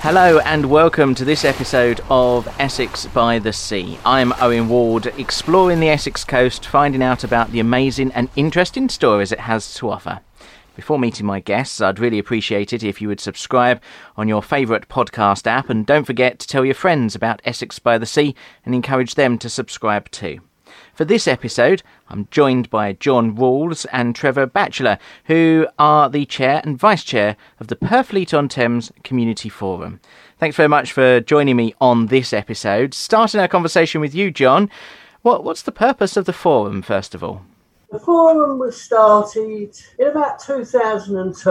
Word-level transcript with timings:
Hello 0.00 0.38
and 0.38 0.70
welcome 0.70 1.12
to 1.16 1.24
this 1.24 1.44
episode 1.44 2.00
of 2.08 2.46
Essex 2.60 3.06
by 3.06 3.40
the 3.40 3.52
Sea. 3.52 3.98
I'm 4.06 4.32
Owen 4.40 4.68
Ward, 4.68 5.06
exploring 5.18 5.80
the 5.80 5.88
Essex 5.88 6.24
coast, 6.24 6.64
finding 6.64 7.02
out 7.02 7.24
about 7.24 7.50
the 7.50 7.58
amazing 7.58 8.12
and 8.12 8.30
interesting 8.36 8.88
stories 8.88 9.32
it 9.32 9.40
has 9.40 9.74
to 9.74 9.90
offer. 9.90 10.20
Before 10.76 11.00
meeting 11.00 11.26
my 11.26 11.40
guests, 11.40 11.80
I'd 11.80 11.98
really 11.98 12.20
appreciate 12.20 12.72
it 12.72 12.84
if 12.84 13.02
you 13.02 13.08
would 13.08 13.18
subscribe 13.18 13.82
on 14.16 14.28
your 14.28 14.40
favourite 14.40 14.88
podcast 14.88 15.48
app 15.48 15.68
and 15.68 15.84
don't 15.84 16.04
forget 16.04 16.38
to 16.38 16.46
tell 16.46 16.64
your 16.64 16.76
friends 16.76 17.16
about 17.16 17.42
Essex 17.44 17.80
by 17.80 17.98
the 17.98 18.06
Sea 18.06 18.36
and 18.64 18.76
encourage 18.76 19.16
them 19.16 19.36
to 19.38 19.50
subscribe 19.50 20.08
too. 20.12 20.38
For 20.98 21.04
this 21.04 21.28
episode, 21.28 21.84
I'm 22.08 22.26
joined 22.32 22.70
by 22.70 22.94
John 22.94 23.36
Rawls 23.36 23.86
and 23.92 24.16
Trevor 24.16 24.46
Batchelor, 24.46 24.98
who 25.26 25.68
are 25.78 26.10
the 26.10 26.26
chair 26.26 26.60
and 26.64 26.76
vice 26.76 27.04
chair 27.04 27.36
of 27.60 27.68
the 27.68 27.76
Purfleet 27.76 28.36
on 28.36 28.48
Thames 28.48 28.90
Community 29.04 29.48
Forum. 29.48 30.00
Thanks 30.40 30.56
very 30.56 30.68
much 30.68 30.90
for 30.90 31.20
joining 31.20 31.54
me 31.54 31.72
on 31.80 32.06
this 32.06 32.32
episode. 32.32 32.94
Starting 32.94 33.40
our 33.40 33.46
conversation 33.46 34.00
with 34.00 34.12
you, 34.12 34.32
John. 34.32 34.68
What, 35.22 35.44
what's 35.44 35.62
the 35.62 35.70
purpose 35.70 36.16
of 36.16 36.24
the 36.24 36.32
forum, 36.32 36.82
first 36.82 37.14
of 37.14 37.22
all? 37.22 37.42
The 37.92 38.00
forum 38.00 38.58
was 38.58 38.82
started 38.82 39.80
in 40.00 40.08
about 40.08 40.40
2002, 40.40 41.50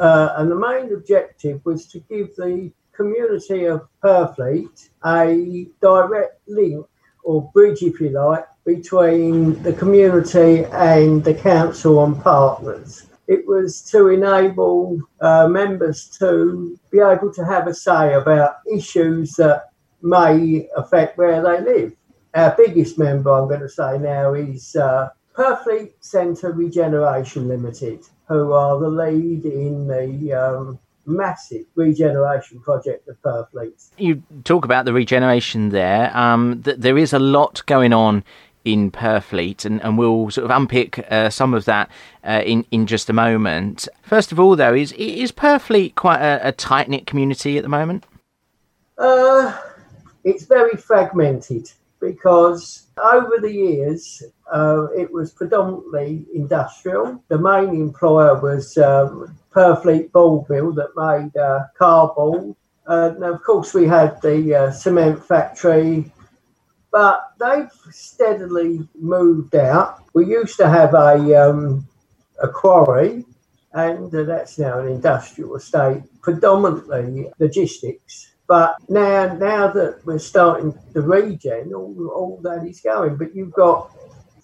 uh, 0.00 0.34
and 0.36 0.50
the 0.50 0.56
main 0.56 0.92
objective 0.92 1.60
was 1.64 1.86
to 1.86 2.00
give 2.10 2.34
the 2.34 2.72
community 2.90 3.66
of 3.66 3.86
Purfleet 4.02 4.88
a 5.04 5.68
direct 5.80 6.40
link 6.48 6.84
or 7.22 7.50
bridge, 7.52 7.82
if 7.82 8.00
you 8.00 8.10
like, 8.10 8.46
between 8.64 9.62
the 9.62 9.72
community 9.72 10.64
and 10.72 11.22
the 11.22 11.34
council 11.34 12.02
and 12.04 12.20
partners. 12.22 13.06
It 13.26 13.46
was 13.46 13.82
to 13.90 14.08
enable 14.08 15.00
uh, 15.20 15.48
members 15.48 16.08
to 16.18 16.78
be 16.90 17.00
able 17.00 17.32
to 17.32 17.44
have 17.44 17.66
a 17.66 17.74
say 17.74 18.14
about 18.14 18.56
issues 18.70 19.32
that 19.32 19.70
may 20.02 20.68
affect 20.76 21.16
where 21.16 21.42
they 21.42 21.60
live. 21.60 21.92
Our 22.34 22.54
biggest 22.56 22.98
member, 22.98 23.32
I'm 23.32 23.48
going 23.48 23.60
to 23.60 23.68
say 23.68 23.98
now, 23.98 24.34
is 24.34 24.76
uh, 24.76 25.08
Purfleet 25.34 25.92
Centre 26.00 26.52
Regeneration 26.52 27.48
Limited, 27.48 28.04
who 28.28 28.52
are 28.52 28.78
the 28.78 28.88
lead 28.88 29.44
in 29.44 29.86
the 29.86 30.32
um, 30.32 30.78
massive 31.06 31.64
regeneration 31.74 32.60
project 32.60 33.08
of 33.08 33.20
Purfleet. 33.22 33.90
You 33.98 34.22
talk 34.44 34.64
about 34.64 34.84
the 34.84 34.92
regeneration 34.92 35.70
there. 35.70 36.16
Um, 36.16 36.62
th- 36.62 36.78
there 36.78 36.98
is 36.98 37.12
a 37.12 37.18
lot 37.18 37.64
going 37.66 37.92
on 37.92 38.24
in 38.64 38.90
Purfleet, 38.90 39.64
and, 39.64 39.82
and 39.82 39.98
we'll 39.98 40.30
sort 40.30 40.44
of 40.44 40.50
unpick 40.50 41.04
uh, 41.10 41.30
some 41.30 41.54
of 41.54 41.64
that 41.66 41.90
uh, 42.26 42.42
in 42.44 42.64
in 42.70 42.86
just 42.86 43.10
a 43.10 43.12
moment. 43.12 43.88
First 44.02 44.32
of 44.32 44.40
all, 44.40 44.56
though, 44.56 44.74
is 44.74 44.92
is 44.92 45.32
Purfleet 45.32 45.94
quite 45.94 46.20
a, 46.20 46.48
a 46.48 46.52
tight 46.52 46.88
knit 46.88 47.06
community 47.06 47.56
at 47.58 47.62
the 47.62 47.68
moment? 47.68 48.04
Uh, 48.96 49.56
it's 50.24 50.46
very 50.46 50.76
fragmented 50.76 51.70
because 52.00 52.86
over 53.02 53.38
the 53.40 53.52
years 53.52 54.22
uh, 54.52 54.86
it 54.96 55.10
was 55.10 55.32
predominantly 55.32 56.26
industrial. 56.34 57.22
The 57.28 57.38
main 57.38 57.70
employer 57.70 58.38
was 58.40 58.76
um, 58.78 59.36
Purfleet 59.52 60.12
Board 60.12 60.48
Mill 60.48 60.72
that 60.72 60.90
made 60.96 61.36
uh, 61.40 61.64
cardboard. 61.78 62.54
Uh, 62.86 63.12
and 63.14 63.24
of 63.24 63.42
course, 63.42 63.72
we 63.72 63.86
had 63.86 64.20
the 64.20 64.54
uh, 64.54 64.70
cement 64.70 65.24
factory, 65.24 66.12
but 66.94 67.32
they've 67.40 67.72
steadily 67.90 68.88
moved 68.94 69.56
out. 69.56 70.04
We 70.14 70.26
used 70.26 70.56
to 70.58 70.68
have 70.68 70.94
a 70.94 71.16
um, 71.34 71.88
a 72.40 72.46
quarry, 72.46 73.24
and 73.72 74.12
that's 74.12 74.60
now 74.60 74.78
an 74.78 74.86
industrial 74.86 75.56
estate, 75.56 76.04
predominantly 76.22 77.32
logistics. 77.40 78.36
But 78.46 78.76
now, 78.88 79.34
now 79.34 79.72
that 79.72 80.06
we're 80.06 80.20
starting 80.20 80.72
the 80.92 81.02
regen, 81.02 81.74
all, 81.74 82.10
all 82.14 82.40
that 82.44 82.64
is 82.64 82.80
going. 82.80 83.16
But 83.16 83.34
you've 83.34 83.54
got 83.54 83.90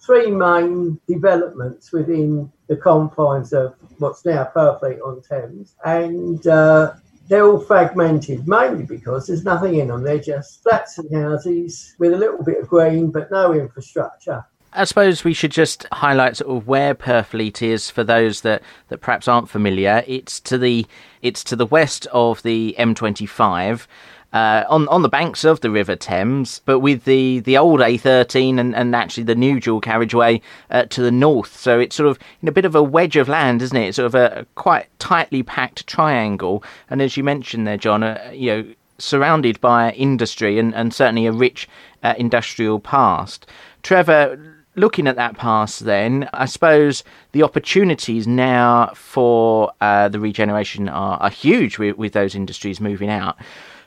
three 0.05 0.29
main 0.29 0.99
developments 1.07 1.93
within 1.93 2.51
the 2.67 2.75
confines 2.75 3.53
of 3.53 3.75
what's 3.99 4.25
now 4.25 4.51
Purfleet 4.53 4.99
on 4.99 5.21
Thames, 5.21 5.73
and 5.85 6.45
uh, 6.47 6.95
they're 7.31 7.45
all 7.45 7.61
fragmented, 7.61 8.45
mainly 8.45 8.83
because 8.83 9.25
there's 9.25 9.45
nothing 9.45 9.75
in 9.75 9.87
them. 9.87 10.03
They're 10.03 10.19
just 10.19 10.61
flats 10.61 10.97
and 10.97 11.09
houses 11.15 11.95
with 11.97 12.11
a 12.11 12.17
little 12.17 12.43
bit 12.43 12.59
of 12.59 12.67
green, 12.67 13.09
but 13.09 13.31
no 13.31 13.53
infrastructure. 13.53 14.45
I 14.73 14.83
suppose 14.83 15.23
we 15.23 15.33
should 15.33 15.53
just 15.53 15.87
highlight 15.93 16.35
sort 16.35 16.57
of 16.57 16.67
where 16.67 16.93
Purfleet 16.93 17.61
is 17.61 17.89
for 17.89 18.03
those 18.03 18.41
that, 18.41 18.61
that 18.89 18.97
perhaps 18.97 19.29
aren't 19.29 19.49
familiar. 19.49 20.03
It's 20.07 20.41
to 20.41 20.57
the 20.57 20.85
it's 21.21 21.41
to 21.45 21.55
the 21.55 21.65
west 21.65 22.05
of 22.11 22.43
the 22.43 22.75
M25 22.77 23.87
uh, 24.33 24.63
on 24.69 24.87
on 24.87 25.01
the 25.01 25.09
banks 25.09 25.43
of 25.43 25.59
the 25.61 25.69
River 25.69 25.95
Thames, 25.95 26.61
but 26.65 26.79
with 26.79 27.03
the, 27.03 27.39
the 27.39 27.57
old 27.57 27.81
A13 27.81 28.59
and, 28.59 28.75
and 28.75 28.95
actually 28.95 29.23
the 29.23 29.35
new 29.35 29.59
dual 29.59 29.81
carriageway 29.81 30.41
uh, 30.69 30.83
to 30.85 31.01
the 31.01 31.11
north. 31.11 31.57
So 31.57 31.79
it's 31.79 31.95
sort 31.95 32.09
of 32.09 32.17
in 32.41 32.47
a 32.47 32.51
bit 32.51 32.65
of 32.65 32.75
a 32.75 32.83
wedge 32.83 33.17
of 33.17 33.27
land, 33.27 33.61
isn't 33.61 33.75
it? 33.75 33.87
It's 33.87 33.97
sort 33.97 34.07
of 34.07 34.15
a, 34.15 34.45
quite 34.55 34.87
tightly 34.99 35.43
packed 35.43 35.85
triangle. 35.87 36.63
And 36.89 37.01
as 37.01 37.17
you 37.17 37.23
mentioned 37.23 37.67
there, 37.67 37.77
John, 37.77 38.03
uh, 38.03 38.31
you 38.33 38.51
know, 38.51 38.73
surrounded 38.97 39.59
by 39.59 39.91
industry 39.91 40.59
and, 40.59 40.73
and 40.75 40.93
certainly 40.93 41.25
a 41.25 41.31
rich 41.31 41.67
uh, 42.03 42.13
industrial 42.17 42.79
past. 42.79 43.47
Trevor, 43.83 44.39
looking 44.75 45.07
at 45.07 45.15
that 45.17 45.35
past, 45.37 45.81
then 45.81 46.29
I 46.33 46.45
suppose 46.45 47.03
the 47.33 47.43
opportunities 47.43 48.27
now 48.27 48.93
for 48.95 49.73
uh, 49.81 50.07
the 50.07 50.19
regeneration 50.19 50.87
are, 50.87 51.17
are 51.17 51.29
huge 51.29 51.77
with, 51.77 51.97
with 51.97 52.13
those 52.13 52.35
industries 52.35 52.79
moving 52.79 53.09
out 53.09 53.37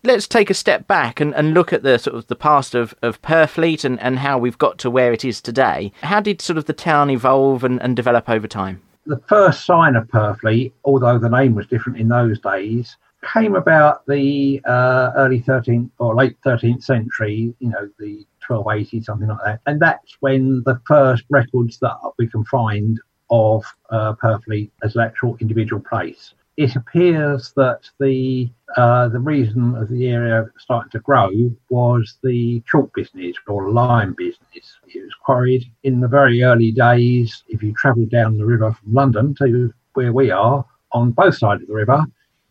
let's 0.04 0.28
take 0.28 0.50
a 0.50 0.54
step 0.54 0.86
back 0.86 1.18
and, 1.18 1.34
and 1.34 1.54
look 1.54 1.72
at 1.72 1.82
the 1.82 1.98
sort 1.98 2.16
of 2.16 2.26
the 2.26 2.36
past 2.36 2.74
of, 2.74 2.94
of 3.02 3.20
Purfleet 3.22 3.84
and, 3.84 3.98
and 4.00 4.18
how 4.18 4.38
we've 4.38 4.58
got 4.58 4.78
to 4.78 4.90
where 4.90 5.12
it 5.12 5.24
is 5.24 5.40
today. 5.40 5.92
How 6.02 6.20
did 6.20 6.40
sort 6.40 6.58
of 6.58 6.66
the 6.66 6.72
town 6.72 7.10
evolve 7.10 7.64
and, 7.64 7.82
and 7.82 7.96
develop 7.96 8.28
over 8.28 8.46
time? 8.46 8.82
The 9.06 9.20
first 9.26 9.64
sign 9.66 9.96
of 9.96 10.06
Purfleet, 10.08 10.72
although 10.84 11.18
the 11.18 11.28
name 11.28 11.54
was 11.54 11.66
different 11.66 11.98
in 11.98 12.08
those 12.08 12.38
days, 12.40 12.96
came 13.32 13.54
about 13.54 14.06
the 14.06 14.60
uh, 14.66 15.12
early 15.16 15.40
13th 15.40 15.90
or 15.98 16.14
late 16.14 16.36
13th 16.44 16.82
century, 16.82 17.54
you 17.58 17.68
know, 17.70 17.88
the 17.98 18.26
1280, 18.46 19.02
something 19.02 19.28
like 19.28 19.38
that. 19.44 19.60
And 19.66 19.80
that's 19.80 20.16
when 20.20 20.62
the 20.64 20.80
first 20.86 21.24
records 21.30 21.78
that 21.78 21.96
we 22.18 22.26
can 22.26 22.44
find 22.44 23.00
of 23.30 23.64
uh, 23.88 24.14
Purfleet 24.14 24.70
as 24.82 24.94
an 24.96 25.02
actual 25.02 25.36
individual 25.40 25.82
place 25.82 26.34
it 26.56 26.76
appears 26.76 27.52
that 27.56 27.80
the 27.98 28.48
uh, 28.76 29.08
the 29.08 29.18
reason 29.18 29.74
of 29.76 29.88
the 29.88 30.08
area 30.08 30.46
starting 30.58 30.90
to 30.90 30.98
grow 31.00 31.30
was 31.68 32.16
the 32.22 32.62
chalk 32.70 32.92
business 32.94 33.36
or 33.46 33.70
lime 33.70 34.14
business. 34.16 34.78
It 34.88 35.02
was 35.02 35.14
quarried 35.24 35.64
in 35.82 36.00
the 36.00 36.08
very 36.08 36.42
early 36.42 36.72
days. 36.72 37.42
If 37.48 37.62
you 37.62 37.72
travel 37.74 38.06
down 38.06 38.38
the 38.38 38.44
river 38.44 38.72
from 38.72 38.92
London 38.92 39.34
to 39.36 39.72
where 39.94 40.12
we 40.12 40.30
are, 40.30 40.64
on 40.92 41.10
both 41.10 41.36
sides 41.36 41.62
of 41.62 41.68
the 41.68 41.74
river, 41.74 42.04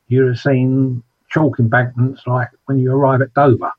you'd 0.07 0.27
have 0.27 0.39
seen 0.39 1.03
chalk 1.29 1.59
embankments 1.59 2.21
like 2.27 2.49
when 2.65 2.79
you 2.79 2.91
arrive 2.91 3.21
at 3.21 3.33
Dover. 3.33 3.71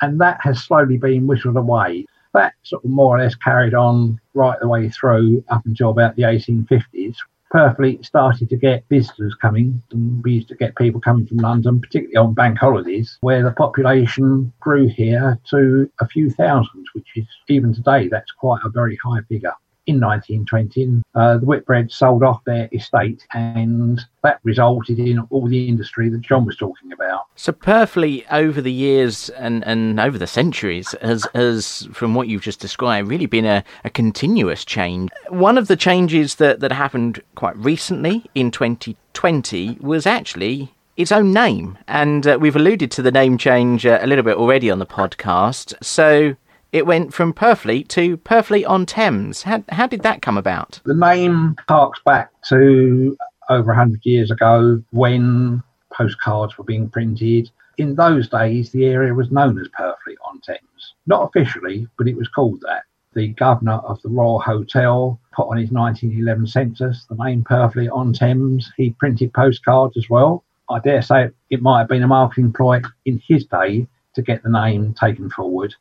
And 0.00 0.20
that 0.20 0.40
has 0.42 0.62
slowly 0.62 0.98
been 0.98 1.26
whittled 1.26 1.56
away. 1.56 2.06
That 2.34 2.54
sort 2.62 2.84
of 2.84 2.90
more 2.90 3.16
or 3.16 3.22
less 3.22 3.34
carried 3.34 3.74
on 3.74 4.20
right 4.34 4.58
the 4.60 4.68
way 4.68 4.88
through 4.88 5.44
up 5.48 5.64
until 5.66 5.90
about 5.90 6.16
the 6.16 6.22
1850s, 6.22 7.16
Purfleet 7.52 8.04
started 8.04 8.48
to 8.48 8.56
get 8.56 8.84
visitors 8.88 9.34
coming, 9.34 9.82
and 9.92 10.22
we 10.24 10.32
used 10.32 10.48
to 10.48 10.54
get 10.54 10.74
people 10.76 11.00
coming 11.00 11.26
from 11.26 11.36
London, 11.36 11.80
particularly 11.80 12.16
on 12.16 12.32
bank 12.32 12.56
holidays, 12.58 13.18
where 13.20 13.42
the 13.42 13.50
population 13.50 14.52
grew 14.60 14.88
here 14.88 15.38
to 15.50 15.90
a 16.00 16.08
few 16.08 16.30
thousand, 16.30 16.86
which 16.94 17.08
is 17.14 17.26
even 17.48 17.74
today 17.74 18.08
that's 18.08 18.32
quite 18.32 18.62
a 18.64 18.70
very 18.70 18.98
high 19.04 19.20
figure 19.28 19.52
in 19.86 20.00
1920, 20.00 21.02
uh, 21.14 21.38
the 21.38 21.46
Whitbread 21.46 21.90
sold 21.90 22.22
off 22.22 22.44
their 22.44 22.68
estate, 22.72 23.26
and 23.32 24.00
that 24.22 24.38
resulted 24.44 24.98
in 24.98 25.18
all 25.30 25.48
the 25.48 25.68
industry 25.68 26.08
that 26.08 26.20
John 26.20 26.44
was 26.46 26.56
talking 26.56 26.92
about. 26.92 27.26
So, 27.34 27.52
Purfleet, 27.52 28.24
over 28.30 28.60
the 28.60 28.72
years 28.72 29.28
and, 29.30 29.64
and 29.66 29.98
over 29.98 30.18
the 30.18 30.26
centuries, 30.26 30.94
has, 31.02 31.26
has, 31.34 31.88
from 31.92 32.14
what 32.14 32.28
you've 32.28 32.42
just 32.42 32.60
described, 32.60 33.08
really 33.08 33.26
been 33.26 33.46
a, 33.46 33.64
a 33.84 33.90
continuous 33.90 34.64
change. 34.64 35.10
One 35.28 35.58
of 35.58 35.68
the 35.68 35.76
changes 35.76 36.36
that, 36.36 36.60
that 36.60 36.72
happened 36.72 37.22
quite 37.34 37.56
recently 37.56 38.24
in 38.34 38.50
2020 38.50 39.78
was 39.80 40.06
actually 40.06 40.72
its 40.96 41.12
own 41.12 41.32
name. 41.32 41.78
And 41.88 42.26
uh, 42.26 42.38
we've 42.40 42.56
alluded 42.56 42.90
to 42.92 43.02
the 43.02 43.10
name 43.10 43.38
change 43.38 43.86
uh, 43.86 43.98
a 44.00 44.06
little 44.06 44.24
bit 44.24 44.36
already 44.36 44.70
on 44.70 44.78
the 44.78 44.86
podcast. 44.86 45.74
So, 45.82 46.36
it 46.72 46.86
went 46.86 47.14
from 47.14 47.32
Purfleet 47.32 47.88
to 47.88 48.16
Purfleet 48.18 48.68
on 48.68 48.86
Thames. 48.86 49.42
How, 49.42 49.62
how 49.68 49.86
did 49.86 50.02
that 50.02 50.22
come 50.22 50.38
about? 50.38 50.80
The 50.84 50.94
name 50.94 51.56
harks 51.68 52.00
back 52.04 52.30
to 52.48 53.16
over 53.48 53.68
100 53.68 54.00
years 54.04 54.30
ago 54.30 54.82
when 54.90 55.62
postcards 55.92 56.56
were 56.56 56.64
being 56.64 56.88
printed. 56.88 57.50
In 57.78 57.94
those 57.94 58.28
days, 58.28 58.70
the 58.70 58.86
area 58.86 59.14
was 59.14 59.30
known 59.30 59.58
as 59.60 59.68
Purfleet 59.68 60.16
on 60.26 60.40
Thames. 60.40 60.94
Not 61.06 61.28
officially, 61.28 61.86
but 61.98 62.08
it 62.08 62.16
was 62.16 62.28
called 62.28 62.60
that. 62.62 62.84
The 63.14 63.28
governor 63.28 63.78
of 63.84 64.00
the 64.02 64.08
Royal 64.08 64.40
Hotel 64.40 65.20
put 65.32 65.48
on 65.48 65.58
his 65.58 65.70
1911 65.70 66.46
census 66.46 67.04
the 67.04 67.22
name 67.22 67.44
Purfleet 67.44 67.92
on 67.92 68.12
Thames. 68.12 68.72
He 68.76 68.90
printed 68.90 69.34
postcards 69.34 69.96
as 69.96 70.08
well 70.08 70.44
I 70.72 70.78
dare 70.78 71.02
say 71.02 71.30
it 71.50 71.62
might 71.62 71.80
have 71.80 71.88
been 71.88 72.02
a 72.02 72.08
marketing 72.08 72.52
ploy 72.52 72.80
in 73.04 73.20
his 73.26 73.44
day 73.44 73.86
to 74.14 74.22
get 74.22 74.42
the 74.42 74.50
name 74.50 74.94
taken 74.94 75.28
forward. 75.30 75.74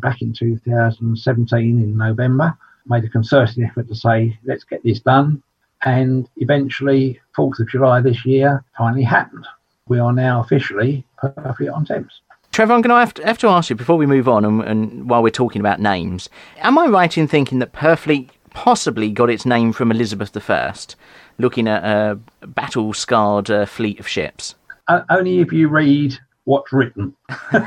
Back 0.00 0.22
in 0.22 0.32
2017 0.32 1.60
in 1.60 1.96
November, 1.96 2.56
made 2.86 3.04
a 3.04 3.08
concerted 3.08 3.64
effort 3.64 3.88
to 3.88 3.94
say, 3.94 4.38
let's 4.44 4.64
get 4.64 4.82
this 4.82 5.00
done. 5.00 5.42
And 5.84 6.28
eventually, 6.36 7.20
4th 7.36 7.60
of 7.60 7.68
July 7.68 8.00
this 8.00 8.24
year 8.24 8.64
finally 8.76 9.02
happened. 9.02 9.46
We 9.88 9.98
are 9.98 10.12
now 10.12 10.40
officially 10.40 11.04
Purfleet 11.22 11.72
on 11.72 11.84
Thames. 11.84 12.20
Trevor, 12.52 12.72
I'm 12.72 12.80
going 12.80 12.94
to 12.94 12.98
have, 12.98 13.14
to 13.14 13.26
have 13.26 13.38
to 13.38 13.48
ask 13.48 13.68
you 13.70 13.76
before 13.76 13.96
we 13.96 14.06
move 14.06 14.28
on, 14.28 14.44
and, 14.44 14.62
and, 14.62 15.10
while 15.10 15.22
we're 15.22 15.30
talking 15.30 15.60
about 15.60 15.78
names, 15.78 16.30
am 16.58 16.78
I 16.78 16.86
right 16.86 17.16
in 17.18 17.28
thinking 17.28 17.58
that 17.58 17.72
Purfleet 17.72 18.30
possibly 18.50 19.10
got 19.10 19.28
its 19.28 19.44
name 19.44 19.72
from 19.72 19.90
Elizabeth 19.90 20.50
I, 20.50 20.74
looking 21.38 21.68
at 21.68 21.84
a 21.84 22.18
battle 22.46 22.94
scarred 22.94 23.50
uh, 23.50 23.66
fleet 23.66 24.00
of 24.00 24.08
ships? 24.08 24.54
Uh, 24.88 25.02
only 25.10 25.40
if 25.40 25.52
you 25.52 25.68
read 25.68 26.18
what's 26.46 26.72
written. 26.72 27.14
and 27.52 27.62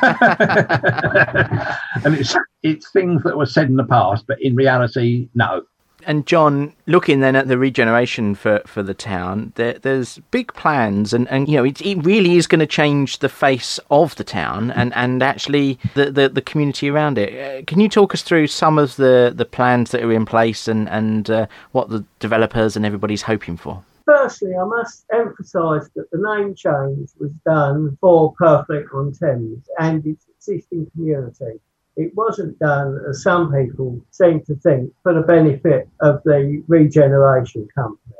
it's 2.15 2.35
it's 2.63 2.91
things 2.91 3.23
that 3.23 3.37
were 3.37 3.45
said 3.45 3.69
in 3.69 3.75
the 3.75 3.85
past, 3.85 4.25
but 4.27 4.41
in 4.41 4.55
reality, 4.55 5.29
no 5.35 5.63
and 6.05 6.25
John, 6.25 6.73
looking 6.87 7.19
then 7.19 7.35
at 7.35 7.47
the 7.47 7.57
regeneration 7.57 8.35
for, 8.35 8.61
for 8.65 8.81
the 8.81 8.93
town, 8.93 9.51
there, 9.55 9.73
there's 9.73 10.19
big 10.31 10.53
plans, 10.53 11.13
and, 11.13 11.27
and 11.29 11.47
you 11.47 11.57
know 11.57 11.65
it, 11.65 11.81
it 11.81 12.03
really 12.03 12.35
is 12.35 12.47
going 12.47 12.59
to 12.59 12.67
change 12.67 13.19
the 13.19 13.29
face 13.29 13.79
of 13.91 14.15
the 14.15 14.23
town 14.23 14.71
and, 14.71 14.93
and 14.95 15.21
actually 15.21 15.77
the, 15.95 16.11
the, 16.11 16.29
the 16.29 16.41
community 16.41 16.89
around 16.89 17.17
it. 17.17 17.61
Uh, 17.61 17.65
can 17.65 17.79
you 17.79 17.89
talk 17.89 18.13
us 18.13 18.21
through 18.21 18.47
some 18.47 18.77
of 18.77 18.95
the, 18.95 19.31
the 19.35 19.45
plans 19.45 19.91
that 19.91 20.03
are 20.03 20.11
in 20.11 20.25
place 20.25 20.67
and 20.67 20.89
and 20.89 21.29
uh, 21.29 21.47
what 21.71 21.89
the 21.89 22.05
developers 22.19 22.75
and 22.75 22.85
everybody's 22.85 23.23
hoping 23.23 23.57
for? 23.57 23.83
Firstly, 24.09 24.55
I 24.55 24.63
must 24.63 25.05
emphasise 25.13 25.87
that 25.93 26.09
the 26.09 26.17
name 26.17 26.55
change 26.55 27.11
was 27.19 27.31
done 27.45 27.95
for 28.01 28.33
Purfleet 28.41 28.91
on 28.91 29.11
Thames 29.11 29.69
and 29.77 30.03
its 30.03 30.25
existing 30.27 30.89
community. 30.95 31.59
It 31.95 32.15
wasn't 32.15 32.57
done, 32.57 32.99
as 33.07 33.21
some 33.21 33.53
people 33.53 34.03
seem 34.09 34.41
to 34.45 34.55
think, 34.55 34.91
for 35.03 35.13
the 35.13 35.21
benefit 35.21 35.87
of 36.01 36.23
the 36.23 36.63
regeneration 36.67 37.67
company. 37.75 38.15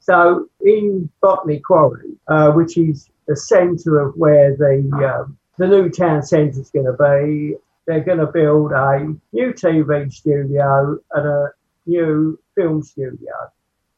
So 0.00 0.50
in 0.60 1.08
Botany 1.22 1.60
Quarry, 1.60 2.18
uh, 2.28 2.50
which 2.52 2.76
is 2.76 3.08
the 3.26 3.34
centre 3.34 3.98
of 3.98 4.14
where 4.16 4.54
the 4.54 5.22
um, 5.22 5.38
the 5.56 5.66
new 5.66 5.88
town 5.88 6.22
centre 6.22 6.60
is 6.60 6.68
going 6.68 6.84
to 6.84 6.92
be, 6.92 7.56
they're 7.86 8.04
going 8.04 8.18
to 8.18 8.26
build 8.26 8.72
a 8.72 9.16
new 9.32 9.54
TV 9.54 10.12
studio 10.12 10.98
and 11.12 11.26
a 11.26 11.52
new 11.86 12.38
film 12.54 12.82
studio. 12.82 13.32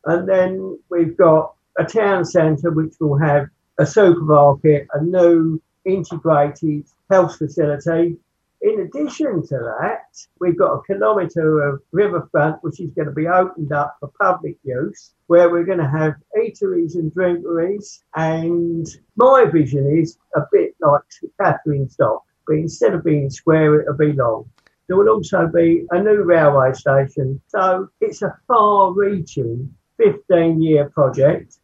And 0.04 0.28
then 0.28 0.78
we've 0.90 1.16
got 1.16 1.54
a 1.78 1.84
town 1.84 2.25
centre 2.25 2.70
which 2.70 2.94
will 3.00 3.19
have 3.19 3.49
a 3.78 3.87
supermarket, 3.87 4.87
a 4.93 5.02
new 5.02 5.60
integrated 5.84 6.84
health 7.10 7.37
facility, 7.38 8.16
in 8.62 8.81
addition 8.81 9.44
to 9.49 9.58
that, 9.58 10.04
we've 10.38 10.56
got 10.56 10.75
a 10.75 10.82
kilometre 10.84 11.69
of 11.69 11.82
riverfront 11.90 12.62
which 12.62 12.78
is 12.81 12.93
going 12.93 13.08
to 13.08 13.14
be 13.14 13.26
opened 13.26 13.72
up 13.72 13.96
for 13.99 14.12
public 14.20 14.56
use, 14.62 15.14
where 15.26 15.50
we're 15.50 15.64
going 15.64 15.78
to 15.78 15.88
have 15.88 16.14
eateries 16.38 16.94
and 16.94 17.12
drinkeries. 17.12 18.02
And 18.14 18.87
my 19.16 19.46
vision 19.46 19.99
is 19.99 20.16
a 20.37 20.43
bit 20.52 20.76
like 20.81 21.02
Katharine's 21.40 21.96
Dock, 21.96 22.22
but 22.46 22.54
instead 22.54 22.94
of 22.94 23.02
being 23.02 23.31
square, 23.31 23.81
it'll 23.81 23.94
be 23.94 24.12
long. 24.12 24.49
There 24.87 24.96
will 24.96 25.08
also 25.08 25.49
be 25.49 25.84
a 25.90 26.00
new 26.00 26.22
railway 26.22 26.72
station. 26.72 27.40
So 27.49 27.88
it's 28.00 28.22
a 28.22 28.38
far 28.46 28.93
reaching 28.93 29.75
15 30.02 30.62
year 30.62 30.90
project 30.90 31.58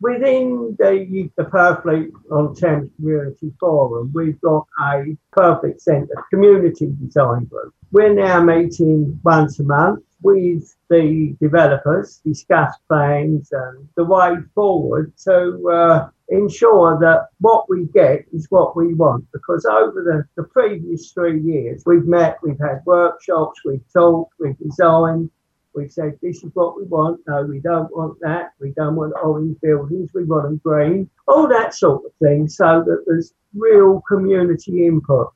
Within 0.00 0.76
the, 0.78 1.30
the 1.36 1.44
Purfleet 1.44 2.10
on 2.32 2.54
Thames 2.54 2.90
Community 2.96 3.52
Forum, 3.60 4.10
we've 4.14 4.40
got 4.40 4.66
a 4.80 5.14
Purfleet 5.36 5.78
Centre 5.78 6.24
community 6.30 6.90
design 7.04 7.44
group. 7.44 7.74
We're 7.92 8.14
now 8.14 8.42
meeting 8.42 9.20
once 9.24 9.60
a 9.60 9.64
month 9.64 10.02
with 10.22 10.74
the 10.88 11.36
developers, 11.38 12.22
discuss 12.24 12.74
plans 12.88 13.52
and 13.52 13.88
the 13.94 14.04
way 14.04 14.36
forward 14.54 15.12
to 15.24 15.68
uh, 15.68 16.08
ensure 16.30 16.98
that 17.00 17.28
what 17.40 17.68
we 17.68 17.84
get 17.92 18.24
is 18.32 18.46
what 18.48 18.76
we 18.76 18.94
want. 18.94 19.26
Because 19.32 19.66
over 19.66 20.02
the, 20.02 20.24
the 20.42 20.48
previous 20.48 21.12
three 21.12 21.42
years, 21.42 21.82
we've 21.84 22.06
met, 22.06 22.38
we've 22.42 22.58
had 22.58 22.80
workshops, 22.86 23.60
we've 23.66 23.84
talked, 23.92 24.32
we've 24.38 24.58
designed, 24.58 25.30
we 25.74 25.88
said, 25.88 26.18
this 26.20 26.42
is 26.42 26.50
what 26.54 26.76
we 26.76 26.84
want. 26.84 27.20
No, 27.26 27.42
we 27.42 27.60
don't 27.60 27.94
want 27.96 28.18
that. 28.20 28.52
We 28.60 28.72
don't 28.72 28.96
want 28.96 29.14
orange 29.22 29.56
buildings. 29.60 30.10
We 30.14 30.24
want 30.24 30.44
them 30.44 30.60
green. 30.64 31.08
All 31.28 31.46
that 31.48 31.74
sort 31.74 32.04
of 32.04 32.12
thing 32.14 32.48
so 32.48 32.82
that 32.86 33.04
there's 33.06 33.32
real 33.54 34.02
community 34.08 34.86
input. 34.86 35.32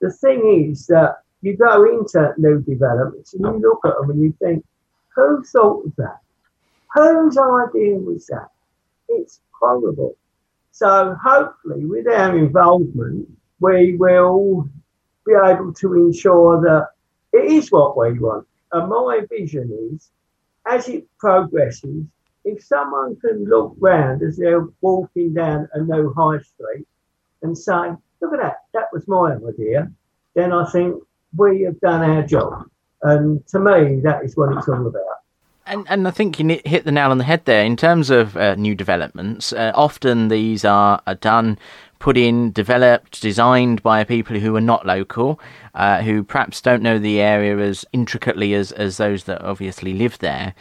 The 0.00 0.10
thing 0.10 0.68
is 0.70 0.86
that 0.88 1.22
you 1.40 1.56
go 1.56 1.84
into 1.84 2.34
new 2.36 2.60
developments 2.60 3.34
and 3.34 3.44
you 3.44 3.60
look 3.60 3.80
at 3.84 3.98
them 4.00 4.10
and 4.10 4.22
you 4.22 4.34
think, 4.40 4.64
who 5.14 5.42
thought 5.44 5.86
of 5.86 5.96
that? 5.96 6.18
Whose 6.94 7.38
idea 7.38 7.96
was 7.96 8.26
that? 8.26 8.48
It's 9.08 9.40
horrible. 9.58 10.16
So 10.72 11.16
hopefully 11.22 11.84
with 11.84 12.06
our 12.06 12.36
involvement, 12.36 13.28
we 13.60 13.96
will 13.96 14.68
be 15.26 15.32
able 15.32 15.72
to 15.72 15.94
ensure 15.94 16.60
that 16.60 16.90
it 17.32 17.50
is 17.50 17.70
what 17.72 17.96
we 17.96 18.18
want. 18.18 18.46
And 18.72 18.88
my 18.88 19.20
vision 19.30 19.70
is, 19.92 20.10
as 20.66 20.88
it 20.88 21.06
progresses, 21.18 22.04
if 22.44 22.62
someone 22.64 23.16
can 23.16 23.44
look 23.44 23.74
round 23.78 24.22
as 24.22 24.36
they're 24.36 24.66
walking 24.80 25.34
down 25.34 25.68
a 25.72 25.80
new 25.80 26.12
high 26.14 26.38
street 26.40 26.86
and 27.42 27.56
say, 27.56 27.92
look 28.20 28.32
at 28.32 28.40
that, 28.40 28.56
that 28.74 28.86
was 28.92 29.06
my 29.08 29.36
idea, 29.48 29.90
then 30.34 30.52
I 30.52 30.64
think 30.70 31.02
we 31.36 31.62
have 31.62 31.80
done 31.80 32.08
our 32.08 32.22
job. 32.22 32.64
And 33.02 33.46
to 33.48 33.58
me, 33.58 34.00
that 34.00 34.24
is 34.24 34.36
what 34.36 34.56
it's 34.56 34.68
all 34.68 34.86
about. 34.86 35.02
And, 35.66 35.86
and 35.90 36.08
I 36.08 36.10
think 36.10 36.40
you 36.40 36.60
hit 36.64 36.84
the 36.84 36.92
nail 36.92 37.10
on 37.10 37.18
the 37.18 37.24
head 37.24 37.44
there. 37.44 37.62
In 37.62 37.76
terms 37.76 38.08
of 38.08 38.36
uh, 38.36 38.54
new 38.54 38.74
developments, 38.74 39.52
uh, 39.52 39.72
often 39.74 40.28
these 40.28 40.64
are, 40.64 41.02
are 41.06 41.14
done 41.14 41.58
put 41.98 42.16
in, 42.16 42.52
developed, 42.52 43.20
designed 43.20 43.82
by 43.82 44.04
people 44.04 44.38
who 44.38 44.56
are 44.56 44.62
not 44.62 44.86
local, 44.86 45.38
uh, 45.78 46.02
who 46.02 46.24
perhaps 46.24 46.60
don't 46.60 46.82
know 46.82 46.98
the 46.98 47.20
area 47.20 47.56
as 47.56 47.84
intricately 47.92 48.52
as, 48.52 48.72
as 48.72 48.96
those 48.96 49.24
that 49.24 49.40
obviously 49.42 49.94
live 49.94 50.18
there. 50.18 50.52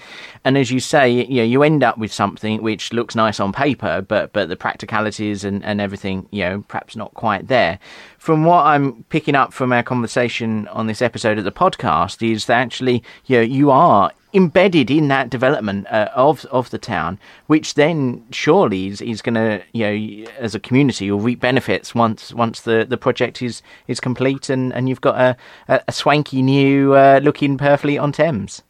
And 0.45 0.57
as 0.57 0.69
you 0.69 0.79
say, 0.79 1.09
you 1.09 1.37
know, 1.37 1.43
you 1.43 1.63
end 1.63 1.83
up 1.83 1.97
with 1.97 2.13
something 2.13 2.61
which 2.61 2.93
looks 2.93 3.15
nice 3.15 3.39
on 3.39 3.51
paper, 3.51 4.01
but 4.07 4.31
but 4.31 4.47
the 4.47 4.55
practicalities 4.55 5.43
and, 5.43 5.65
and 5.65 5.81
everything, 5.81 6.27
you 6.31 6.43
know, 6.43 6.63
perhaps 6.67 6.95
not 6.95 7.15
quite 7.15 7.47
there. 7.47 7.79
From 8.19 8.45
what 8.45 8.65
I'm 8.65 9.03
picking 9.05 9.36
up 9.36 9.53
from 9.53 9.74
our 9.74 9.83
conversation 9.83 10.67
on 10.67 10.86
this 10.86 11.01
episode 11.01 11.39
of 11.39 11.45
the 11.45 11.51
podcast 11.51 12.21
is 12.21 12.45
that 12.45 12.59
actually, 12.59 13.03
you 13.25 13.38
know, 13.38 13.43
you 13.43 13.71
are 13.71 14.12
embedded 14.33 14.91
in 14.91 15.07
that 15.07 15.29
development 15.29 15.88
uh, 15.88 16.09
of 16.13 16.45
of 16.45 16.69
the 16.69 16.77
town, 16.77 17.17
which 17.47 17.74
then 17.74 18.24
surely 18.29 18.88
is, 18.88 19.01
is 19.01 19.21
going 19.21 19.36
to, 19.36 19.63
you 19.74 19.86
know, 19.86 20.31
as 20.38 20.53
a 20.53 20.59
community, 20.59 21.05
you'll 21.05 21.19
reap 21.19 21.39
benefits 21.39 21.95
once 21.95 22.33
once 22.33 22.62
the, 22.62 22.86
the 22.88 22.97
project 22.97 23.41
is, 23.41 23.62
is 23.88 24.00
complete 24.00 24.50
and, 24.50 24.74
and 24.74 24.89
you've 24.89 25.01
got 25.07 25.19
a, 25.19 25.37
a, 25.73 25.81
a 25.87 25.91
swanky 25.91 26.41
new 26.41 26.93
uh, 26.93 27.19
looking 27.23 27.57
Purfleet 27.57 28.01
on 28.01 28.11
Thames. 28.11 28.63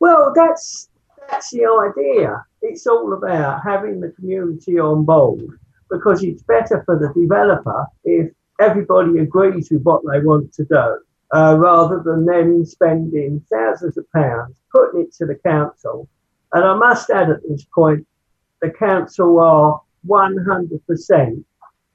Well, 0.00 0.32
that's 0.34 0.88
that's 1.30 1.50
the 1.50 1.64
idea. 1.64 2.44
It's 2.62 2.86
all 2.86 3.12
about 3.12 3.62
having 3.62 4.00
the 4.00 4.10
community 4.10 4.78
on 4.78 5.04
board 5.04 5.58
because 5.90 6.22
it's 6.22 6.42
better 6.42 6.82
for 6.84 6.98
the 6.98 7.12
developer 7.18 7.86
if 8.04 8.30
everybody 8.60 9.18
agrees 9.18 9.70
with 9.70 9.82
what 9.82 10.02
they 10.10 10.20
want 10.20 10.52
to 10.54 10.64
do 10.64 10.98
uh, 11.34 11.56
rather 11.58 12.02
than 12.04 12.24
them 12.24 12.64
spending 12.64 13.44
thousands 13.50 13.96
of 13.96 14.10
pounds 14.12 14.56
putting 14.72 15.00
it 15.00 15.14
to 15.14 15.26
the 15.26 15.36
council. 15.36 16.08
And 16.52 16.64
I 16.64 16.74
must 16.74 17.10
add 17.10 17.30
at 17.30 17.42
this 17.48 17.64
point, 17.74 18.06
the 18.60 18.70
council 18.70 19.38
are 19.40 19.80
100% 20.06 21.44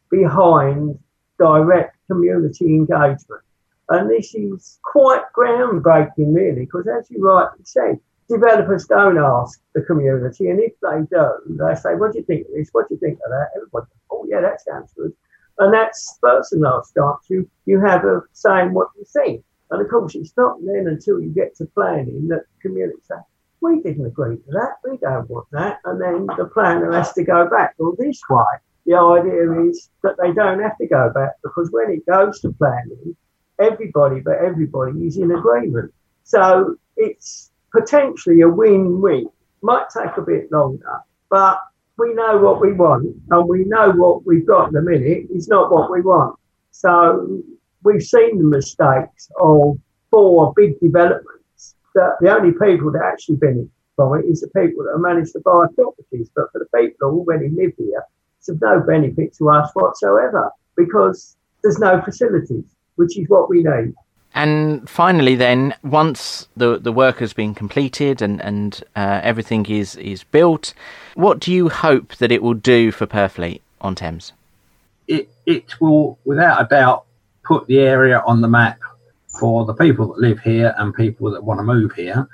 behind 0.09 0.99
direct 1.37 1.95
community 2.07 2.65
engagement. 2.65 3.41
And 3.89 4.09
this 4.09 4.35
is 4.35 4.79
quite 4.83 5.23
groundbreaking, 5.35 6.35
really, 6.35 6.61
because 6.65 6.87
as 6.87 7.09
you 7.09 7.23
rightly 7.23 7.63
said, 7.63 7.99
developers 8.29 8.85
don't 8.85 9.17
ask 9.17 9.59
the 9.73 9.81
community, 9.81 10.49
and 10.49 10.59
if 10.59 10.73
they 10.81 11.01
do, 11.09 11.57
they 11.57 11.73
say, 11.73 11.95
"What 11.95 12.11
do 12.13 12.19
you 12.19 12.25
think 12.25 12.45
of 12.47 12.53
this? 12.53 12.69
What 12.71 12.87
do 12.87 12.93
you 12.93 12.99
think 12.99 13.17
of 13.25 13.31
that?" 13.31 13.49
Everybody, 13.55 13.87
"Oh 14.11 14.25
yeah, 14.29 14.41
that 14.41 14.61
sounds 14.61 14.93
good." 14.93 15.13
And 15.57 15.73
that's 15.73 16.19
first 16.21 16.53
and 16.53 16.61
last 16.61 16.93
chance 16.93 17.29
you 17.29 17.49
you 17.65 17.79
have 17.79 18.05
of 18.05 18.23
saying 18.33 18.73
what 18.73 18.89
you 18.95 19.03
think. 19.05 19.43
And 19.71 19.81
of 19.81 19.89
course, 19.89 20.13
it's 20.15 20.37
not 20.37 20.63
then 20.63 20.87
until 20.87 21.19
you 21.19 21.29
get 21.29 21.55
to 21.55 21.65
planning 21.65 22.27
that 22.27 22.43
the 22.45 22.61
community 22.61 22.99
say, 23.01 23.15
"We 23.61 23.81
didn't 23.81 24.05
agree 24.05 24.37
to 24.37 24.51
that. 24.51 24.77
We 24.87 24.97
don't 24.97 25.27
want 25.29 25.47
that," 25.51 25.79
and 25.85 25.99
then 25.99 26.27
the 26.37 26.45
planner 26.45 26.91
has 26.91 27.11
to 27.13 27.23
go 27.23 27.49
back. 27.49 27.73
Well, 27.79 27.95
this 27.97 28.21
way, 28.29 28.45
the 28.85 28.95
idea 28.95 29.51
is 29.63 29.89
that 30.03 30.17
they 30.21 30.31
don't 30.33 30.59
have 30.59 30.77
to 30.77 30.87
go 30.87 31.09
back 31.09 31.33
because 31.43 31.71
when 31.71 31.89
it 31.89 32.05
goes 32.05 32.39
to 32.41 32.51
planning, 32.53 33.15
everybody 33.59 34.21
but 34.21 34.37
everybody 34.39 35.05
is 35.05 35.17
in 35.17 35.31
agreement. 35.31 35.93
So 36.23 36.75
it's 36.97 37.51
potentially 37.71 38.41
a 38.41 38.49
win-win. 38.49 39.29
Might 39.61 39.87
take 39.89 40.15
a 40.17 40.21
bit 40.21 40.51
longer, 40.51 40.99
but 41.29 41.59
we 41.97 42.13
know 42.13 42.37
what 42.37 42.61
we 42.61 42.71
want 42.73 43.13
and 43.29 43.47
we 43.47 43.65
know 43.65 43.91
what 43.91 44.25
we've 44.25 44.47
got 44.47 44.71
the 44.71 44.81
minute 44.81 45.27
is 45.29 45.47
not 45.47 45.71
what 45.71 45.91
we 45.91 46.01
want. 46.01 46.39
So 46.71 47.41
we've 47.83 48.01
seen 48.01 48.37
the 48.37 48.45
mistakes 48.45 49.29
of 49.39 49.77
four 50.09 50.53
big 50.55 50.79
developments 50.79 51.75
that 51.95 52.15
the 52.21 52.33
only 52.33 52.51
people 52.51 52.91
that 52.91 53.03
actually 53.03 53.35
benefit 53.35 53.69
from 53.95 54.17
it 54.17 54.25
is 54.25 54.39
the 54.41 54.47
people 54.47 54.85
that 54.85 54.91
have 54.93 55.01
managed 55.01 55.33
to 55.33 55.41
buy 55.41 55.65
properties. 55.75 56.29
But 56.33 56.51
for 56.53 56.59
the 56.59 56.77
people 56.77 57.11
who 57.11 57.19
already 57.19 57.49
live 57.49 57.73
here, 57.77 58.03
it's 58.37 58.47
of 58.47 58.61
no 58.61 58.79
benefit 58.79 59.33
to 59.35 59.49
us 59.49 59.69
whatsoever 59.73 60.49
because 60.77 61.35
there's 61.61 61.79
no 61.79 62.01
facilities, 62.01 62.75
which 62.99 63.17
is 63.17 63.29
what 63.29 63.49
we 63.49 63.63
need. 63.63 63.95
And 64.35 64.87
finally, 64.89 65.35
then, 65.35 65.73
once 65.83 66.47
the 66.55 66.77
the 66.77 66.91
work 66.91 67.17
has 67.19 67.33
been 67.33 67.55
completed 67.55 68.21
and 68.21 68.41
and 68.41 68.83
uh, 68.95 69.21
everything 69.23 69.65
is 69.65 69.95
is 69.95 70.23
built, 70.23 70.73
what 71.15 71.39
do 71.39 71.51
you 71.51 71.69
hope 71.69 72.15
that 72.17 72.31
it 72.31 72.43
will 72.43 72.53
do 72.75 72.91
for 72.91 73.07
Purfleet 73.07 73.61
on 73.81 73.95
Thames? 73.95 74.33
It 75.07 75.29
it 75.45 75.79
will, 75.81 76.19
without 76.25 76.61
a 76.61 76.67
doubt, 76.67 77.05
put 77.43 77.65
the 77.67 77.79
area 77.79 78.21
on 78.27 78.41
the 78.41 78.47
map 78.47 78.79
for 79.39 79.65
the 79.65 79.73
people 79.73 80.07
that 80.09 80.19
live 80.19 80.39
here 80.41 80.75
and 80.77 80.93
people 80.93 81.31
that 81.31 81.43
want 81.43 81.59
to 81.59 81.63
move 81.63 81.93
here. 81.93 82.27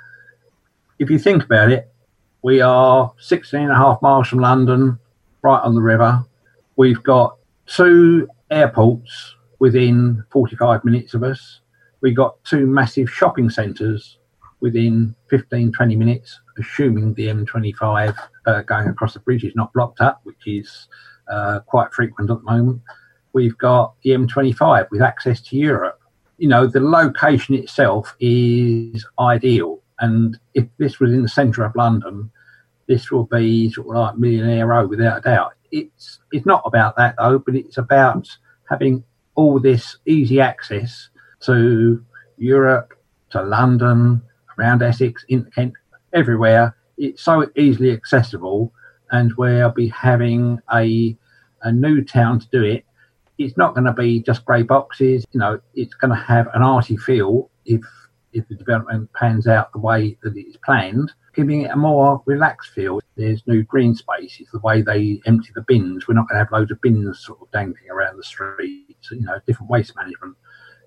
If 0.98 1.10
you 1.10 1.20
think 1.20 1.44
about 1.44 1.72
it, 1.72 1.88
we 2.42 2.62
are 2.62 3.14
16 3.20 3.60
and 3.60 3.72
a 3.72 3.76
half 3.76 4.02
miles 4.02 4.28
from 4.28 4.40
London, 4.40 5.00
right 5.44 5.62
on 5.62 5.76
the 5.76 5.82
river. 5.82 6.26
We've 6.76 7.04
got 7.04 7.38
two 7.68 8.28
airports 8.50 9.35
within 9.60 10.24
45 10.32 10.84
minutes 10.84 11.14
of 11.14 11.24
us 11.24 11.62
we 12.02 12.14
got 12.14 12.44
two 12.44 12.68
massive 12.68 13.10
shopping 13.10 13.50
centres 13.50 14.20
within 14.60 15.16
15, 15.30 15.72
20 15.72 15.96
minutes, 15.96 16.40
assuming 16.60 17.14
the 17.14 17.28
M25 17.28 18.16
uh, 18.46 18.62
going 18.62 18.88
across 18.88 19.14
the 19.14 19.20
bridge 19.20 19.44
is 19.44 19.56
not 19.56 19.74
blocked 19.74 20.02
up, 20.02 20.22
which 20.24 20.46
is 20.46 20.88
uh, 21.28 21.60
quite 21.66 21.94
frequent 21.94 22.30
at 22.30 22.38
the 22.38 22.44
moment. 22.44 22.82
We've 23.34 23.58
got 23.58 23.96
the 24.04 24.12
M25 24.12 24.90
with 24.92 25.02
access 25.02 25.42
to 25.42 25.58
Europe. 25.58 26.00
You 26.38 26.48
know, 26.48 26.68
the 26.68 26.80
location 26.80 27.56
itself 27.56 28.16
is 28.20 29.06
ideal. 29.20 29.82
And 30.00 30.38
if 30.54 30.66
this 30.78 31.00
was 31.00 31.12
in 31.12 31.22
the 31.22 31.30
centre 31.30 31.64
of 31.64 31.76
London, 31.76 32.30
this 32.88 33.12
will 33.12 33.26
be 33.26 33.72
sort 33.72 33.88
of 33.88 33.96
like 33.96 34.18
millionaire 34.18 34.68
row 34.68 34.86
without 34.86 35.20
a 35.20 35.22
doubt. 35.22 35.54
It's 35.72 36.20
it's 36.32 36.46
not 36.46 36.62
about 36.66 36.96
that 36.98 37.16
though, 37.18 37.40
but 37.40 37.56
it's 37.56 37.78
about 37.78 38.28
having 38.70 39.04
all 39.36 39.60
this 39.60 39.98
easy 40.06 40.40
access 40.40 41.10
to 41.42 42.04
Europe, 42.38 42.94
to 43.32 43.42
London, 43.42 44.22
around 44.58 44.82
Essex, 44.82 45.26
in 45.30 45.46
Kent, 45.56 45.74
everywhere. 46.14 46.76
It's 46.98 47.22
so 47.24 47.50
easily 47.56 47.92
accessible, 47.92 48.74
and 49.12 49.34
we'll 49.38 49.72
be 49.72 49.88
having 49.90 50.60
a 50.74 51.18
a 51.62 51.72
new 51.72 52.04
town 52.04 52.40
to 52.40 52.48
do 52.50 52.64
it. 52.64 52.86
It's 53.38 53.58
not 53.58 53.74
going 53.74 53.86
to 53.86 53.94
be 53.94 54.22
just 54.22 54.46
grey 54.46 54.62
boxes. 54.62 55.26
You 55.32 55.40
know, 55.40 55.60
it's 55.74 55.96
going 55.96 56.12
to 56.12 56.24
have 56.24 56.48
an 56.54 56.62
arty 56.62 56.96
feel 56.96 57.50
if 57.66 57.82
if 58.36 58.48
the 58.48 58.56
development 58.56 59.12
pans 59.14 59.48
out 59.48 59.72
the 59.72 59.80
way 59.80 60.18
that 60.22 60.34
it's 60.36 60.58
planned, 60.58 61.12
giving 61.34 61.62
it 61.62 61.72
a 61.72 61.76
more 61.76 62.22
relaxed 62.26 62.72
feel. 62.72 63.02
There's 63.16 63.42
new 63.48 63.64
green 63.64 63.96
spaces, 63.96 64.48
the 64.52 64.60
way 64.60 64.82
they 64.82 65.22
empty 65.26 65.50
the 65.56 65.62
bins. 65.62 66.08
We're 66.08 66.14
not 66.14 66.28
going 66.30 66.36
to 66.36 66.44
have 66.44 66.52
loads 66.52 66.72
of 66.72 66.82
bins 66.82 67.20
sort 67.20 67.42
of 67.42 67.52
dangling 67.52 67.90
around 67.90 68.18
the 68.18 68.24
streets, 68.24 69.10
you 69.12 69.22
know, 69.22 69.40
different 69.48 69.70
waste 69.70 69.96
management 69.96 70.36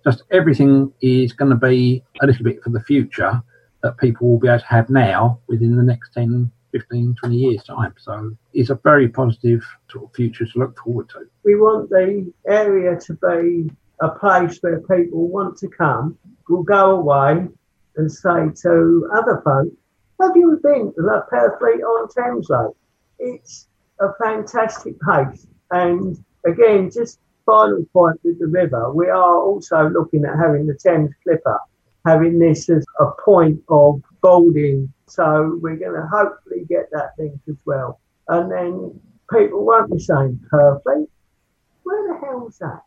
just 0.05 0.23
everything 0.31 0.93
is 1.01 1.33
going 1.33 1.51
to 1.51 1.57
be 1.57 2.03
a 2.23 2.27
little 2.27 2.45
bit 2.45 2.63
for 2.63 2.71
the 2.71 2.81
future 2.81 3.43
that 3.83 3.97
people 3.99 4.29
will 4.29 4.39
be 4.39 4.49
able 4.49 4.59
to 4.59 4.67
have 4.67 4.91
now 4.91 5.39
within 5.49 5.77
the 5.77 5.83
next 5.83 6.13
10, 6.15 6.51
15, 6.73 7.15
20 7.15 7.37
years' 7.37 7.63
time. 7.65 7.95
So 7.99 8.37
it's 8.53 8.71
a 8.71 8.75
very 8.77 9.09
positive 9.09 9.65
sort 9.91 10.05
of 10.05 10.15
future 10.15 10.47
to 10.47 10.59
look 10.59 10.79
forward 10.79 11.09
to. 11.11 11.27
We 11.45 11.55
want 11.55 11.91
the 11.91 12.33
area 12.49 12.99
to 12.99 13.15
be 13.15 13.71
a 14.01 14.09
place 14.09 14.59
where 14.61 14.81
people 14.81 15.29
want 15.29 15.59
to 15.59 15.69
come, 15.69 16.17
will 16.49 16.63
go 16.63 16.97
away 16.97 17.47
and 17.97 18.11
say 18.11 18.49
to 18.63 19.11
other 19.15 19.43
folk, 19.45 19.69
have 20.21 20.37
you 20.37 20.59
been 20.63 20.93
to 20.95 21.03
the 21.03 21.25
Purfleet 21.31 21.83
on 21.83 22.09
Thames 22.09 22.49
Lake? 22.49 22.75
It's 23.19 23.69
a 24.01 24.09
fantastic 24.23 25.01
place. 25.01 25.47
And 25.71 26.23
again, 26.47 26.91
just 26.91 27.21
final 27.47 27.85
point 27.93 28.21
with 28.25 28.39
the 28.39 28.47
river, 28.47 28.93
we 28.93 29.09
are 29.09 29.37
also 29.37 29.89
looking 29.89 30.25
at 30.25 30.37
having 30.39 30.67
the 30.67 30.75
Thames 30.75 31.11
Clipper, 31.23 31.59
having 32.05 32.39
this 32.39 32.69
as 32.69 32.85
a 33.01 33.07
point 33.25 33.61
of 33.69 34.03
boarding. 34.23 34.93
So 35.07 35.59
we're 35.61 35.77
going 35.77 36.01
to 36.01 36.07
hopefully 36.07 36.65
get 36.69 36.91
that 36.93 37.13
link 37.19 37.41
as 37.49 37.57
well. 37.65 38.01
And 38.29 38.51
then 38.51 39.01
people 39.31 39.65
won't 39.65 39.91
be 39.91 39.99
saying 39.99 40.41
perfect. 40.51 41.11
Where 41.85 42.09
the 42.09 42.27
hell's 42.27 42.59
that? 42.59 42.83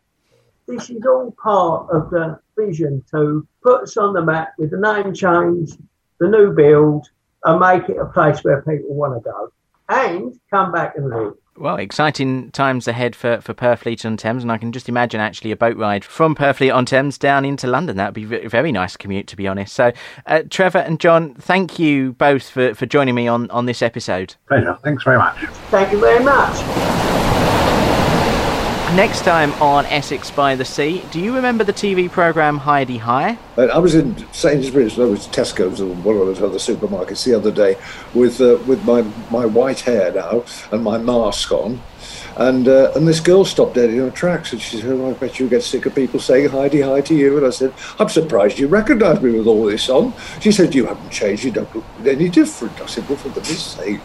This 0.66 0.90
is 0.90 1.04
all 1.04 1.34
part 1.42 1.90
of 1.90 2.10
the 2.10 2.38
vision 2.56 3.02
to 3.10 3.46
put 3.62 3.82
us 3.82 3.96
on 3.96 4.14
the 4.14 4.22
map 4.22 4.52
with 4.58 4.70
the 4.70 4.78
name 4.78 5.12
change, 5.12 5.72
the 6.18 6.28
new 6.28 6.52
build, 6.52 7.08
and 7.44 7.60
make 7.60 7.88
it 7.88 7.98
a 7.98 8.06
place 8.06 8.42
where 8.44 8.62
people 8.62 8.94
want 8.94 9.14
to 9.14 9.30
go 9.30 9.52
and 9.88 10.38
come 10.50 10.72
back 10.72 10.96
and 10.96 11.08
live. 11.08 11.34
Well, 11.56 11.76
exciting 11.76 12.50
times 12.52 12.88
ahead 12.88 13.14
for, 13.14 13.40
for 13.42 13.52
Purfleet 13.52 14.06
on 14.06 14.16
Thames, 14.16 14.42
and 14.42 14.50
I 14.50 14.56
can 14.56 14.72
just 14.72 14.88
imagine 14.88 15.20
actually 15.20 15.50
a 15.50 15.56
boat 15.56 15.76
ride 15.76 16.02
from 16.02 16.34
Purfleet 16.34 16.74
on 16.74 16.86
Thames 16.86 17.18
down 17.18 17.44
into 17.44 17.66
London. 17.66 17.96
That 17.96 18.14
would 18.14 18.28
be 18.28 18.44
a 18.44 18.48
very 18.48 18.72
nice 18.72 18.96
commute, 18.96 19.26
to 19.28 19.36
be 19.36 19.46
honest. 19.46 19.74
So, 19.74 19.92
uh, 20.26 20.44
Trevor 20.48 20.78
and 20.78 20.98
John, 20.98 21.34
thank 21.34 21.78
you 21.78 22.14
both 22.14 22.48
for, 22.48 22.74
for 22.74 22.86
joining 22.86 23.14
me 23.14 23.28
on, 23.28 23.50
on 23.50 23.66
this 23.66 23.82
episode. 23.82 24.34
Pleasure. 24.48 24.78
Thanks 24.82 25.04
very 25.04 25.18
much. 25.18 25.36
Thank 25.70 25.92
you 25.92 26.00
very 26.00 26.24
much. 26.24 27.31
Next 28.96 29.22
time 29.22 29.54
on 29.54 29.86
Essex 29.86 30.30
by 30.30 30.54
the 30.54 30.66
Sea, 30.66 31.02
do 31.10 31.18
you 31.18 31.34
remember 31.34 31.64
the 31.64 31.72
TV 31.72 32.10
programme 32.10 32.58
Hi-de-Hi? 32.58 33.38
I 33.56 33.78
was 33.78 33.94
in 33.94 34.30
Sainsbury's, 34.34 34.98
I 34.98 35.04
was 35.04 35.28
Tesco's 35.28 35.80
or 35.80 35.94
one 35.94 36.16
of 36.18 36.26
those 36.26 36.42
other 36.42 36.58
supermarkets 36.58 37.24
the 37.24 37.32
other 37.32 37.50
day 37.50 37.78
with 38.12 38.38
uh, 38.42 38.58
with 38.66 38.84
my, 38.84 39.00
my 39.30 39.46
white 39.46 39.80
hair 39.80 40.12
now 40.12 40.44
and 40.72 40.84
my 40.84 40.98
mask 40.98 41.50
on. 41.52 41.80
And 42.36 42.68
uh, 42.68 42.92
and 42.94 43.08
this 43.08 43.20
girl 43.20 43.46
stopped 43.46 43.76
dead 43.76 43.88
in 43.88 43.96
her 43.96 44.10
tracks 44.10 44.52
and 44.52 44.60
she 44.60 44.78
said, 44.78 44.90
oh, 44.90 45.08
I 45.08 45.14
bet 45.14 45.40
you 45.40 45.48
get 45.48 45.62
sick 45.62 45.86
of 45.86 45.94
people 45.94 46.20
saying 46.20 46.50
Hi-de-Hi 46.50 47.00
to 47.00 47.14
you. 47.14 47.38
And 47.38 47.46
I 47.46 47.50
said, 47.50 47.72
I'm 47.98 48.10
surprised 48.10 48.58
you 48.58 48.68
recognise 48.68 49.22
me 49.22 49.30
with 49.30 49.46
all 49.46 49.64
this 49.64 49.88
on. 49.88 50.12
She 50.42 50.52
said, 50.52 50.74
You 50.74 50.84
haven't 50.84 51.08
changed, 51.08 51.44
you 51.44 51.50
don't 51.50 51.74
look 51.74 51.84
any 52.04 52.28
different. 52.28 52.78
I 52.78 52.84
said, 52.84 53.08
Well, 53.08 53.16
for 53.16 53.30
goodness 53.30 53.64
sake. 53.64 54.00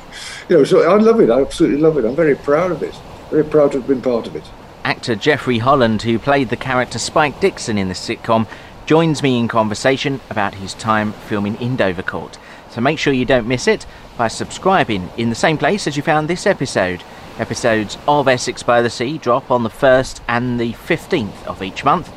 You 0.48 0.60
know, 0.60 0.64
so 0.64 0.90
I 0.90 0.96
love 0.98 1.20
it. 1.20 1.30
I 1.30 1.42
absolutely 1.42 1.82
love 1.82 1.98
it. 1.98 2.06
I'm 2.06 2.16
very 2.16 2.36
proud 2.36 2.72
of 2.72 2.82
it. 2.84 2.96
Very 3.32 3.44
proud 3.44 3.74
to 3.74 3.80
have 3.80 3.88
been 3.88 4.02
part 4.02 4.28
of 4.28 4.38
it. 4.38 4.46
Actor 4.88 5.18
Jeffrey 5.18 5.58
Holland, 5.58 6.04
who 6.04 6.18
played 6.18 6.48
the 6.48 6.56
character 6.56 6.98
Spike 6.98 7.42
Dixon 7.42 7.78
in 7.78 7.90
the 7.90 7.94
sitcom, 7.94 8.48
joins 8.86 9.22
me 9.22 9.38
in 9.38 9.50
conversation 9.50 10.22
about 10.30 10.54
his 10.54 10.74
time 10.74 11.12
filming 11.12 11.60
in 11.60 11.76
Dovercourt. 11.76 12.38
So 12.70 12.80
make 12.80 12.98
sure 12.98 13.12
you 13.12 13.26
don't 13.26 13.50
miss 13.50 13.68
it 13.68 13.86
by 14.18 14.30
subscribing 14.30 15.10
in 15.18 15.28
the 15.28 15.36
same 15.36 15.58
place 15.58 15.88
as 15.88 15.98
you 15.98 16.04
found 16.04 16.30
this 16.30 16.48
episode. 16.48 17.04
Episodes 17.38 17.98
of 18.08 18.30
Essex 18.30 18.64
by 18.64 18.82
the 18.82 18.90
Sea 18.90 19.18
drop 19.18 19.52
on 19.52 19.64
the 19.64 19.70
1st 19.70 20.22
and 20.30 20.58
the 20.58 20.72
15th 20.72 21.44
of 21.44 21.62
each 21.62 21.84
month. 21.84 22.10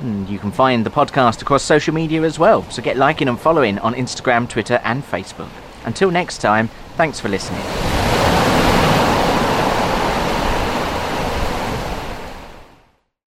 And 0.00 0.28
you 0.28 0.40
can 0.40 0.50
find 0.50 0.84
the 0.84 0.90
podcast 0.90 1.42
across 1.42 1.62
social 1.62 1.94
media 1.94 2.22
as 2.22 2.40
well, 2.40 2.68
so 2.72 2.82
get 2.82 2.96
liking 2.96 3.28
and 3.28 3.38
following 3.38 3.78
on 3.78 3.94
Instagram, 3.94 4.48
Twitter, 4.48 4.80
and 4.82 5.04
Facebook. 5.04 5.50
Until 5.84 6.10
next 6.10 6.38
time, 6.38 6.70
thanks 6.96 7.20
for 7.20 7.28
listening. 7.28 7.62